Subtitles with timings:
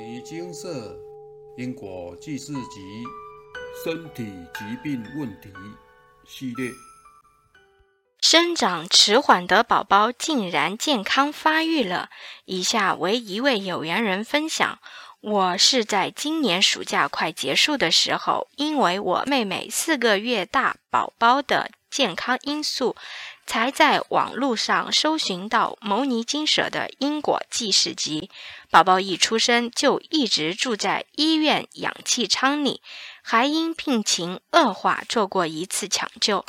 [0.00, 0.98] 尼金色
[1.58, 3.04] 因果记事集
[3.84, 5.52] 身体疾病问题
[6.26, 6.70] 系列。
[8.22, 12.08] 生长迟缓的宝宝竟然健康发育了。
[12.46, 14.78] 以下为一位有缘人分享：
[15.20, 22.96] 我是在今年暑假快结束的时候，因为我妹妹四个月大宝宝的健康因素，
[23.50, 28.30] 才在网络上搜寻到牟尼金舍的因果记事集。
[28.70, 32.80] 宝宝一出生就一直住在医院氧气舱里，
[33.22, 36.46] 还因病情恶化做过一次抢救。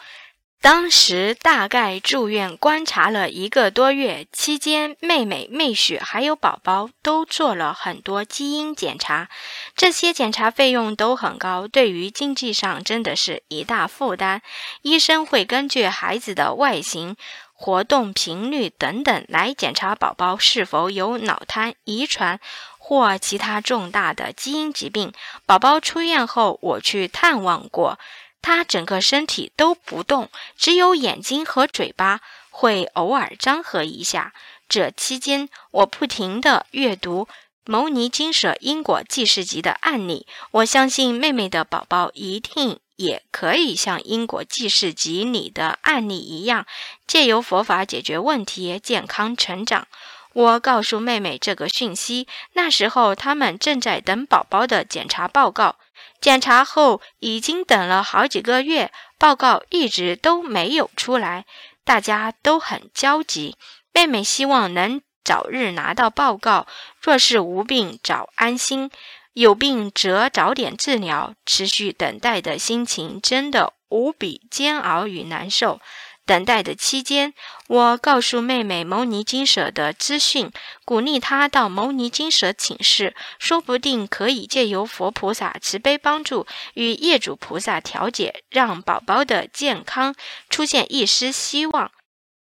[0.62, 9.28] 当时大概住院观察了一个多月，期间妹妹、妹婿还有宝宝都做了很多基因检查，
[9.76, 14.44] 这些检查费用都很高，对于经济上真的是一大负担。
[14.84, 17.16] 医生会根据孩子的外形、
[17.54, 22.40] 活动频率等等来检查宝宝是否有脑瘫、遗传
[22.78, 25.12] 或其他重大的基因疾病。
[25.48, 27.98] 宝宝出院后，我去探望过。
[28.42, 34.34] 他整个身体都不动，只有眼睛和嘴巴会偶尔张合一下。
[34.68, 37.26] 这期间，我不停地阅读
[37.66, 40.26] 《牟尼金舍因果记事集》的案例。
[40.52, 46.66] 我相信妹妹的宝宝一定也可以像《因果记事集》里的案例一样，
[47.06, 49.88] 借由佛法解决问题，健康成长。
[50.34, 55.76] 我告诉妹妹这个讯息，那时候他们正在等宝宝的检查报告。
[56.20, 61.46] 检查后已经等了好几个月，报告一直都没有出来，
[61.84, 63.58] 大家都很焦急。
[63.94, 66.68] 妹妹希望能早日拿到报告，
[67.02, 68.90] 若是无病早安心，
[69.34, 71.34] 有病则早点治疗。
[71.46, 75.80] 持续等待的心情真的无比煎熬与难受。
[76.26, 77.34] 等待的期间，
[77.68, 80.52] 我告诉妹妹牟尼金舍的资讯，
[80.86, 86.46] 鼓励她到牟尼金舍请示，说不定可以借由佛菩萨慈悲帮助
[86.76, 90.16] 与业主菩萨调解，让宝宝的健康
[90.50, 91.92] 出现一丝希望。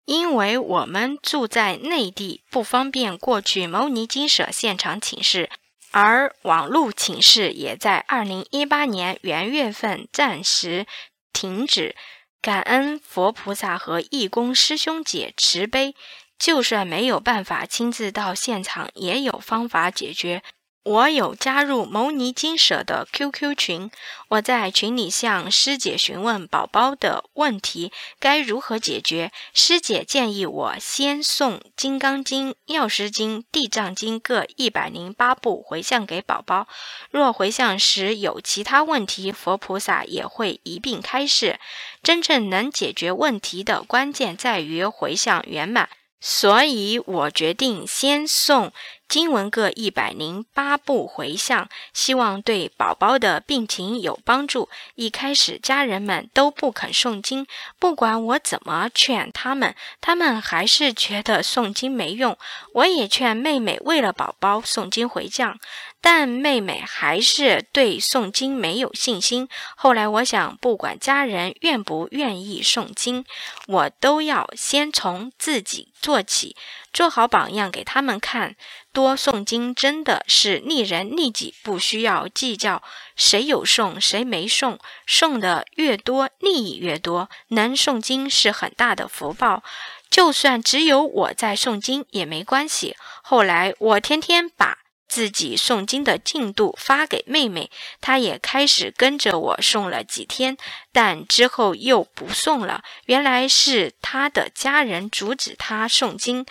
[0.06, 5.50] 因为我们住在内地，不方便过去牟尼金舍现场请示，
[5.92, 10.86] 而网络请示也在二零一八年元月份暂时
[11.34, 11.96] 停止。
[12.41, 15.96] 感恩佛菩萨和义工师兄姐慈悲，
[16.40, 20.41] 就算没有办法亲自到现场，也有方法解决。
[20.84, 23.92] 我有加入牟尼金舍的 QQ 群，
[24.30, 29.31] 我在群里向师姐询问宝宝的问题该如何解决。
[29.53, 36.68] 师姐建议我先送《金刚经》《药师经》《地藏经》各一百零八部回向给宝宝，
[37.12, 41.59] 若回向时有其他问题，佛菩萨也会一并开示。
[42.02, 45.90] 真正能解决问题的关键在于回向圆满。
[46.24, 48.72] 所以我决定先送
[49.12, 54.70] 经文各一百零八部回向，希望对宝宝的病情有帮助。
[54.96, 57.46] 一开始家人们都不肯诵经，
[57.78, 62.38] 不管我怎么劝他们，他们还是觉得诵经没用。
[62.76, 65.60] 我也劝妹妹为了宝宝诵经回向。
[66.03, 69.47] 但妹妹还是对诵经没有信心。
[69.75, 73.23] 后来我想，不管家人愿不愿意诵经，
[73.67, 76.56] 我都要先从自己做起，
[76.91, 78.56] 做好榜样给他们看。
[78.91, 82.81] 多诵经真的是利人利己，不需要计较
[83.16, 87.29] 谁有诵谁没诵，诵的越多，利益越多。
[87.50, 89.63] 能诵经是很大的福报，
[90.09, 92.97] 就算只有我在诵经也没关系。
[93.22, 94.79] 后来我天天把。
[95.12, 100.56] 自己诵经的进度发给妹妹，她也开始跟着我诵了几天，
[100.94, 102.82] 但之后又不诵了。
[103.08, 106.46] 原来是她的家人阻止她诵经。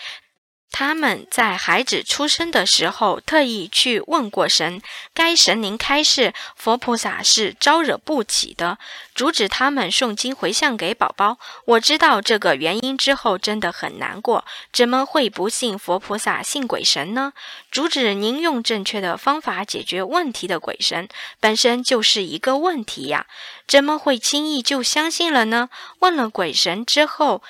[0.72, 4.81] 他们在孩子出生的时候特意去问过神，
[5.12, 8.78] 该神灵开示佛菩萨是招惹不起的，
[9.14, 11.38] 阻止他们诵经回向给宝宝。
[11.66, 14.44] 我知道这个原因之后，真的很难过。
[14.72, 17.32] 怎么会不信佛菩萨，信鬼神呢？
[17.70, 21.09] 阻止您用正确的方法解决问题的鬼神，
[21.41, 23.27] 本身就是一个问题呀！
[23.66, 25.68] 怎么会轻易就相信了呢？
[25.98, 27.42] 问了鬼神之后。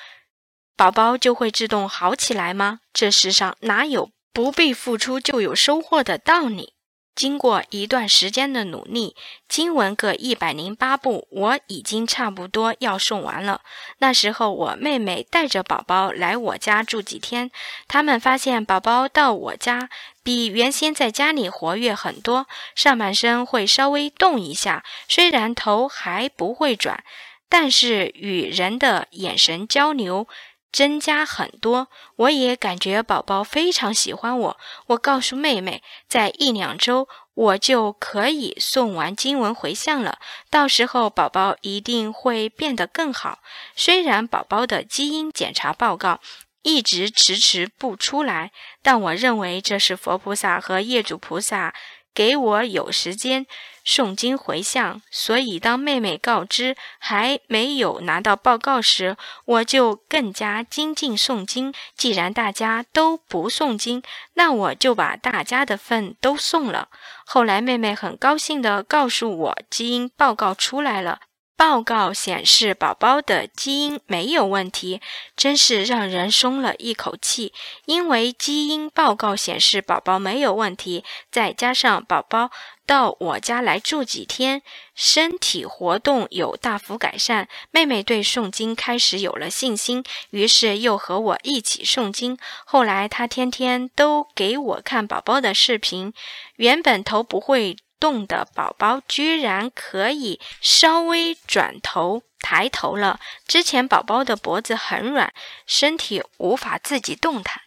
[0.75, 2.79] 宝宝就会自动好起来吗？
[2.91, 6.73] 这世上哪有不必付出就有收获的道理？
[7.13, 9.15] 经过一段时间的努力，
[9.47, 13.61] 经文各一百零八部，我已经差不多要送完了。
[13.99, 17.51] 那时候，我妹妹带着宝宝来我家住几天，
[17.87, 19.89] 他们发现宝宝到我家
[20.23, 27.03] 比原先在家里活跃很多，上半身会稍微动一下，虽然头还不会转，
[27.49, 30.27] 但是与人的眼神交流。
[30.71, 31.87] 增加很多。
[32.15, 34.57] 我也感觉宝宝非常喜欢我。
[34.87, 40.19] 我告诉妹妹，在一两周我就可以送完经文回向了，
[40.49, 43.39] 到时候宝宝一定会变得更好。
[43.75, 46.19] 虽然宝宝的基因检查报告。
[46.63, 48.51] 一直迟迟不出来，
[48.83, 51.73] 但我认为这是佛菩萨和业主菩萨
[52.13, 53.47] 给我有时间
[53.85, 55.01] 诵经回向。
[55.09, 61.73] 所以当妹妹告知还没有拿到报告时，我就更加精进诵经。
[61.95, 66.89] 既然大家都不诵经，那我就把大家的份都送了。
[67.25, 71.19] 后来妹妹很高兴地告诉我，基因报告出来了。
[71.61, 74.99] 报告显示宝宝的基因没有问题，
[75.37, 77.53] 真是让人松了一口气。
[77.85, 82.49] 因为基因报告显示宝宝没有问题，再加上宝宝
[82.87, 84.63] 到我家来住几天，
[84.95, 92.39] 身体活动有大幅改善，妹妹对诵经开始有了信心，于是又和我一起诵经。
[92.65, 96.11] 后来她天天都给我看宝宝的视频，
[96.55, 97.77] 原本头不会。
[98.01, 103.19] 动的宝宝居然可以稍微转头抬头了。
[103.47, 105.31] 之前宝宝的脖子很软，
[105.67, 107.61] 身体无法自己动弹，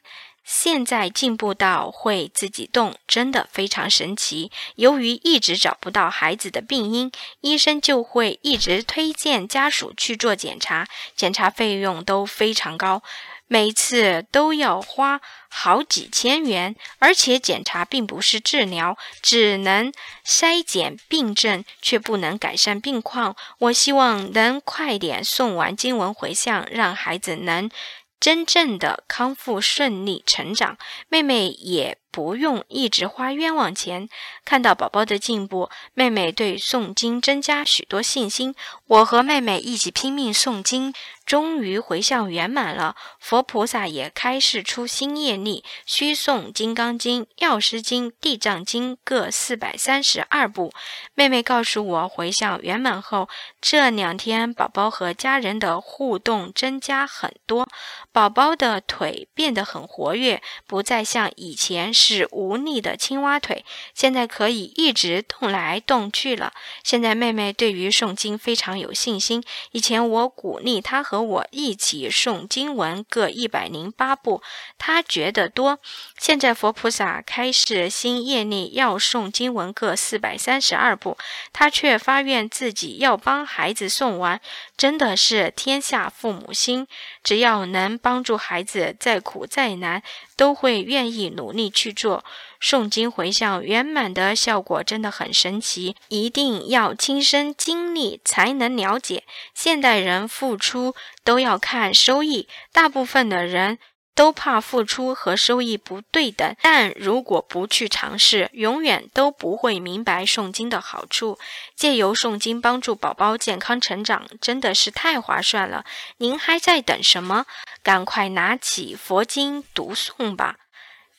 [0.44, 4.50] 现在进步到会自己动，真的非常神奇。
[4.75, 13.02] 由于一直找不到孩子的病因，医生就会一直推荐家属去做检查，检查费用都非常高。
[13.46, 15.20] 每次都要花
[15.50, 19.93] 好几千元，而且检查并不是治疗，只能
[20.26, 23.37] 筛检病症，却不能改善病况。
[23.58, 27.70] 我希望能快点送完经文回向，让孩子能
[28.19, 34.08] 真正的康复、顺利成长，妹妹也不用一直花冤枉钱。
[34.44, 38.55] 看到宝宝的进步，妹妹对诵经增加许多信心。
[38.87, 40.94] 我和妹妹一起拼命诵经。
[41.26, 50.71] 终于回向圆满了，佛菩萨也开示出新业力，需诵《金刚经》《药师经》《地藏经》各四百三十二部。
[51.15, 57.67] 妹妹告诉我，回向圆满后，这两天宝宝和家人的互动增加很多，
[58.12, 66.53] 宝宝的腿变得很活跃，不再像以前是无力的青蛙腿，现在可以一直动来动去了。
[66.82, 69.43] 现在妹妹对于诵经非常有信心，
[69.73, 71.13] 以前我鼓励她和。
[71.14, 74.43] 和我一起诵经文各一百零八部，
[74.76, 75.78] 他觉得多。
[76.19, 81.16] 现在佛菩萨开示新业力要诵经文各四百三十二部，
[81.52, 84.40] 他却发愿自己要帮孩子诵完，
[84.76, 86.88] 真的是天下父母心。
[87.22, 90.02] 只要能帮助孩子，再苦再难
[90.34, 92.25] 都会愿意努力去做。
[92.64, 99.25] 诵经回向圆满的效果真的很神奇，一定要亲身经历才能了解。
[99.55, 103.78] 现代人付出都要看收益，大部分的人
[104.14, 111.38] 都怕付出和收益不对等，但如果不去尝试，永远都不会明白诵经的好处。
[111.76, 115.84] 借由诵经帮助宝宝健康成长，真的是太划算了。
[116.16, 117.44] 您还在等什么？
[117.82, 120.56] 赶快拿起佛经读诵吧！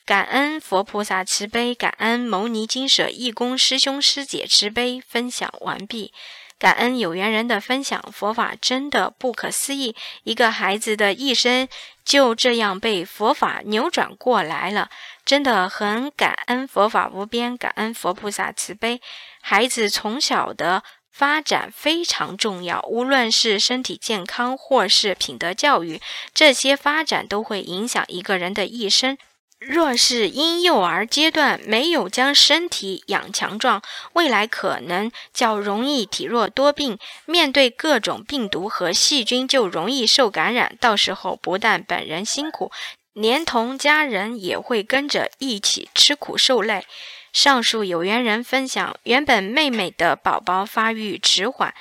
[0.06, 6.12] 感恩佛菩萨慈悲，感恩牟尼金舍义工师兄师姐慈悲，分享完毕。
[6.60, 9.96] 感恩有缘人的分享，佛法真的不可思议。
[10.22, 11.66] 一个孩子的一生
[12.04, 14.88] 就这样被佛法扭转过来了，
[15.24, 19.00] 真的很感恩佛法无边，感恩佛菩萨慈悲。
[19.42, 26.00] 孩子从小的发展非常重要，无论是身体健康或是品德教育，
[26.32, 29.18] 这些发展都会影响一个人的一生。
[29.58, 33.80] 若是婴幼儿阶段没有将身体养强壮，
[34.12, 40.76] 未来可能较容易体弱多病，面对各种病毒和细菌就容易受感染。
[40.78, 42.70] 到时候不但本人辛苦，
[43.14, 46.84] 连同家人也会跟着一起吃苦受累。
[47.32, 51.74] 上述有缘人分享，原本妹妹的宝宝发育迟缓。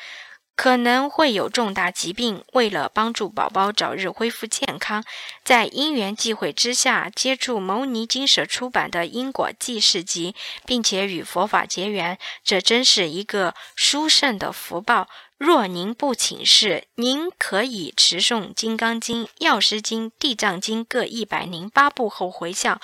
[0.55, 5.03] 可能会有重大疾病，为了帮助宝宝早日恢复健康，
[5.43, 10.31] 在因缘际会之下接触牟尼金舍出版的《因果记事集》，
[10.65, 15.07] 并且与佛法结缘，这真是一个殊胜的福报。
[15.37, 22.79] 若您不请示，您可以持诵《金刚经》《药师经》《地藏经》各一百零八部后回向。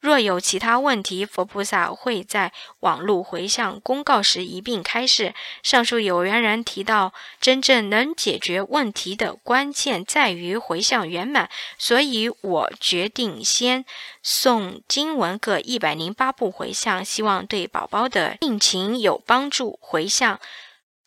[0.00, 5.34] 若有其他问题，佛菩萨会在网络回向公告时一并开示。
[5.62, 11.48] 上述有缘人提到，真正能解决问题的关键在于回向圆满，
[11.78, 13.84] 所以我决定先
[14.24, 19.78] 诵经文各一百零八部回向，希望对宝宝的病情有帮助。
[19.80, 20.38] 回向。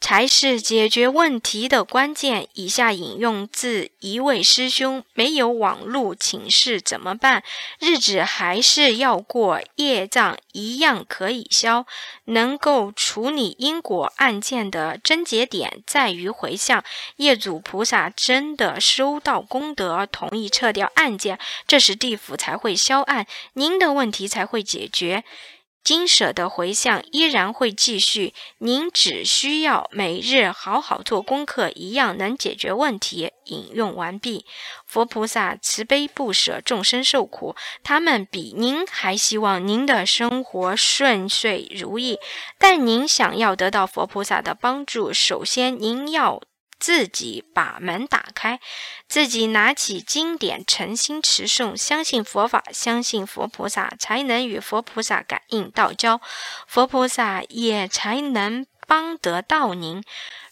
[0.01, 2.47] 才是解决问题的关键。
[2.53, 7.43] 以下引用自一位师兄：没有网络请示怎么办？
[7.79, 11.85] 日子还是要过，业障一样可以消。
[12.25, 16.83] 能够处理因果案件的症结点在于回向，
[17.17, 25.23] 业主菩萨真的收到功德，同意撤掉案件，这时地府才会销案，您的问题才会解决。
[25.83, 33.31] 金舍的回向依然会继续，您只需要每日好好做功课，一样能解决问题。
[33.45, 34.45] 引用完毕。
[34.85, 42.19] 佛菩萨慈悲不舍众生受苦，他们比您还希望您的生活顺遂如意。
[42.59, 46.39] 但您想要得到佛菩萨的帮助，首先您要。
[46.79, 48.59] 自己把门打开，
[49.07, 56.21] 自己拿起经典，诚心持诵，相信佛法，相信佛菩萨，才能与佛菩萨感应道交，
[56.67, 60.01] 佛菩萨也才能帮得到您。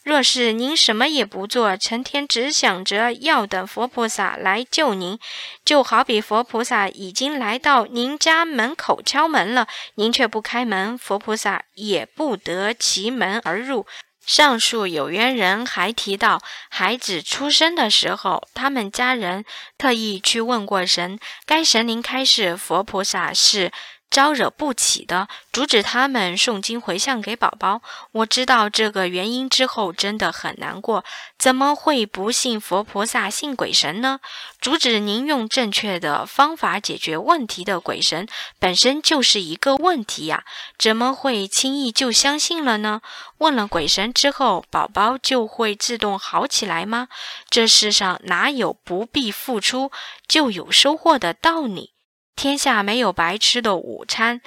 [0.04, 5.20] 若是您什么也不做，成天只想着要等佛菩萨来救您，
[5.66, 13.86] 就好比佛菩萨已经来到您家门口敲门了，您却不开门，佛菩萨也不得其门而入。
[14.28, 19.46] 上述有缘人还提到，孩子出生的时候，他们家人
[19.78, 23.72] 特意去问过神，该神灵开示佛菩萨是。
[24.10, 27.82] 招惹不起的，阻止他们诵经回向给宝宝。
[28.12, 31.04] 我知道这个原因之后，真的很难过。
[31.38, 34.20] 怎么会不信佛菩萨，信鬼神呢？
[34.60, 40.44] 阻止您用正确的方法解决问题的鬼神，本身就是一个问题呀！
[40.80, 43.02] 怎么会轻易就相信了呢？
[43.38, 47.10] 问了鬼神之后，宝宝就会自动好起来吗？
[47.50, 49.92] 这世上哪有不必付出
[50.28, 51.97] 就有收获的道理？
[52.38, 54.42] 天下没有白吃的午餐，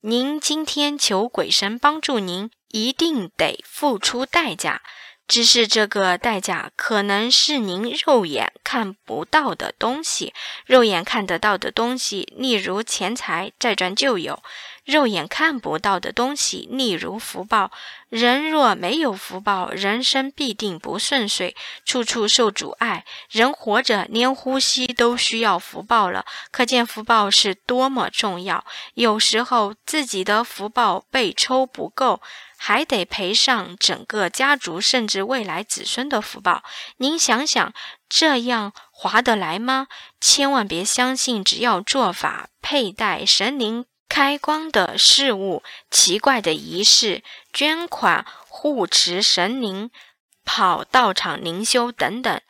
[0.00, 4.82] 您今天求鬼神帮助您，一定得付出代价。
[5.28, 10.34] 只是这个代价可能是您肉眼看不到的东西，
[10.66, 14.42] 肉眼看得到的东西，例如钱财，债转旧友。
[14.86, 17.72] 肉眼看不到的东西，例如福报。
[18.08, 23.04] 人若没有福报，人生必定不顺遂，处处受阻碍。
[23.28, 28.64] 人活着，连呼吸都需要福报了，可见福报是多么重要。
[28.94, 32.22] 有时候自己的福报被抽不够，
[32.56, 36.62] 还得赔上整个家族甚至未来子孙的福报。
[36.98, 37.72] 您想想，
[38.08, 39.88] 这样划得来吗？
[40.20, 43.84] 千万别相信，只要做法佩戴神灵。
[44.16, 49.90] 开光的事物、奇怪的仪式、捐款、护持神灵、
[50.42, 52.40] 跑道场灵修等等，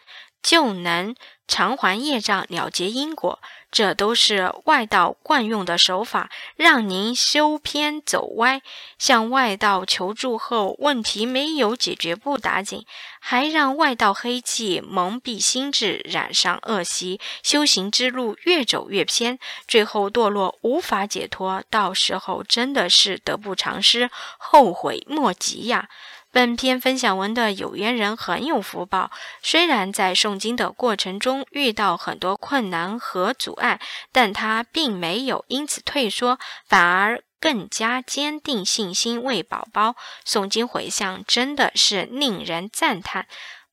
[0.41, 1.17] 就能
[1.49, 3.41] 偿还业障、了结因果。
[3.77, 8.63] 这都是外道惯用的手法，让您修偏走歪。
[8.99, 12.87] 向外道求助后，问题没有解决不打紧，
[13.21, 21.63] 还让外道黑气蒙蔽心智，染上恶习，修行之路越走越偏，最后堕落无法解脱。
[21.69, 25.91] 到时候真的是得不偿失，后悔莫及呀！
[26.37, 33.81] 本篇分享文的有缘人很有福报，虽然在诵经的过程中遇到很多困难和阻碍，
[34.13, 36.39] 但他并没有因此退缩，
[36.69, 43.27] 反而更加坚定信心，为宝宝诵经回向，真的是令人赞叹。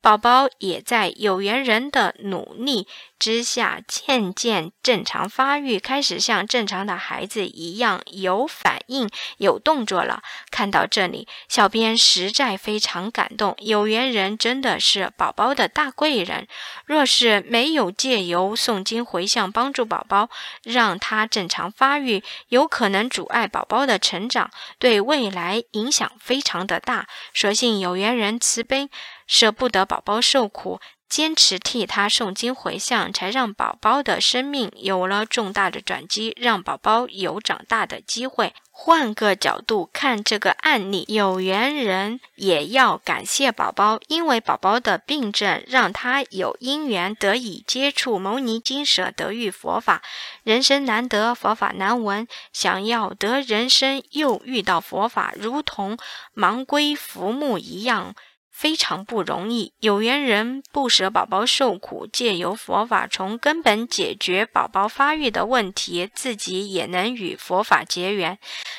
[0.04, 10.22] 宝宝也在有缘人的努力之下，渐渐正常发育，开始像正常的孩子一样有反应、有动作了。
[10.52, 13.56] 看到这里，小编实在非常感动。
[13.60, 16.50] 有缘人真的是宝宝的大贵人。
[16.86, 20.30] 若是没有借由诵经回向帮助宝宝，
[20.64, 27.08] 让他正常发育，有可能阻碍宝宝的成长，对未来影响非常的大。
[27.34, 28.90] 所幸有缘人慈悲。
[29.28, 38.54] 舍不得宝宝受苦，坚持替他诵经回向，才让宝宝的生命有了重大的转机，让宝宝有长大的机会。
[38.76, 50.02] 换个角度看这个案例，有缘人也要感谢宝宝，因为宝宝的病症让他有因缘得以接触牟尼金舍，得遇佛法。
[50.42, 55.96] 人生难得，佛法难闻，想要得人生又遇到佛法，如同
[56.36, 58.16] 盲龟浮木一样。
[58.54, 68.38] 非常不容易，有缘人不舍宝宝受苦，借由佛法从根本解决宝宝发育的问题，自己也能与佛法结缘。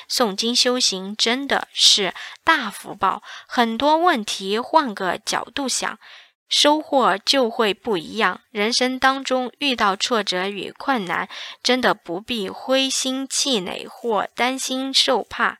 [0.09, 2.13] 诵经修行真的是
[2.43, 5.99] 大福报，很多问题换个角度想，
[6.47, 8.39] 收获就会不一样。
[8.51, 11.27] 人生当中遇到挫折与困难，
[11.61, 15.59] 真的不必灰心气馁或担心受怕。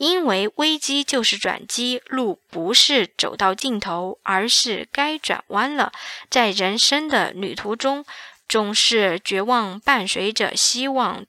[0.00, 5.92] 因为危机就是转机，路不是走到尽头，而是该转弯了。
[6.30, 8.06] 在人生的旅途中，
[8.48, 11.26] 总是绝望伴随着希望。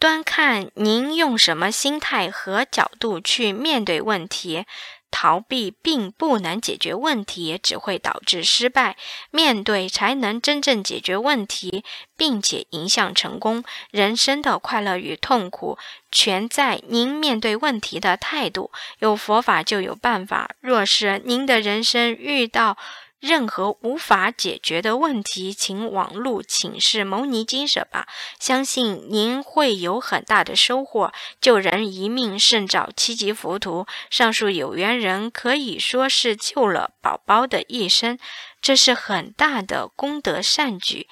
[0.00, 4.64] 端看您用什么心态和角度去面对问题。
[5.10, 8.96] 逃避并不能解决问题，只会导致失败。
[9.30, 11.84] 面对才能真正解决问题，
[12.16, 13.64] 并且影响成功。
[13.90, 15.76] 人生的快乐与痛苦，
[16.10, 18.70] 全在您面对问题的态度。
[19.00, 20.50] 有佛法就有办法。
[20.60, 22.76] 若是您的人生遇到，
[23.20, 28.08] 任何无法解决的问题，请网路请示牟尼金舍吧，
[28.38, 31.12] 相信您会有很大的收获。
[31.40, 38.18] 救人一命胜造七级浮屠，上述有缘人可以说是救了宝宝的一生，
[38.62, 41.06] 这是很大的功德善举。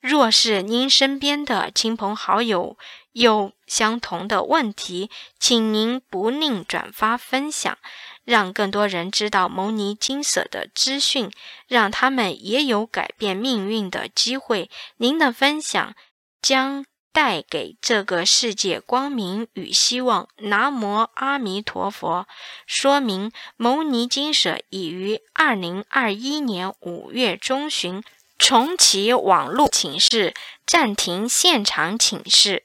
[0.00, 2.78] 若是您身边的亲朋好友
[3.10, 5.10] 有相同的问题，
[5.40, 7.76] 请您不吝转发分享。
[8.28, 11.30] 让更多人知道牟尼金舍的资讯，
[11.66, 14.68] 让他们也有改变命运的机会。
[14.98, 15.94] 您的分享
[16.42, 20.28] 将带给这个世界光明与希望。
[20.36, 22.28] 南无阿弥陀佛。
[22.66, 28.02] 说明：牟尼金舍已于二零二一年五月中旬
[28.38, 30.34] 重启网络请示，
[30.66, 32.64] 暂停现场请示。